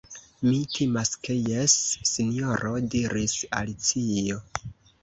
"Mi 0.45 0.61
timas 0.77 1.11
ke 1.27 1.35
jes, 1.51 1.75
Sinjoro," 2.15 2.75
diris 2.97 3.39
Alicio. 3.61 4.43